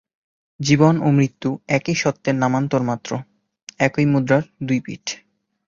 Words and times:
জীবন 0.59 0.95
ও 1.01 1.07
মৃত্যু 1.11 1.49
একই 1.69 1.95
সত্যের 1.95 2.35
নামান্তর 2.35 2.81
মাত্র, 2.81 3.11
একই 3.79 4.05
মুদ্রার 4.05 4.43
দুই 4.67 4.79
পিঠ। 4.79 5.05